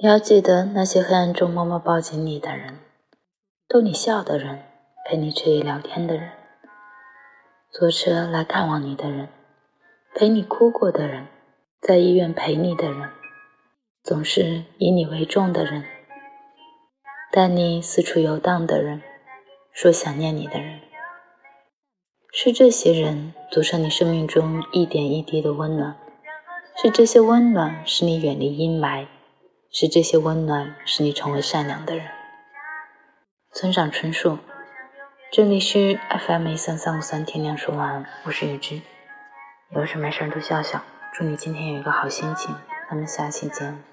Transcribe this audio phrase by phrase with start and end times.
[0.00, 2.78] 你要记得那些黑暗中默默抱紧你的人，
[3.68, 4.62] 逗你笑的人，
[5.04, 6.30] 陪你彻夜聊天的人，
[7.72, 9.28] 坐车来看望你的人，
[10.14, 11.26] 陪你哭过的人，
[11.80, 13.10] 在医院陪你的人，
[14.04, 15.84] 总是以你为重的人，
[17.32, 19.02] 带你四处游荡的人，
[19.72, 20.78] 说想念你的人。
[22.32, 25.96] 是这些人组成你生命中一点一滴的温暖，
[26.80, 29.08] 是这些温暖使你远离阴霾，
[29.70, 32.06] 是这些温暖使你成为善良的人。
[33.52, 34.38] 村上春树，
[35.30, 38.80] 这里是 FM 一三三五三天亮说晚安，我是雨之，
[39.70, 42.56] 有事没事都笑笑，祝你今天有一个好心情，
[42.88, 43.84] 咱们下期见。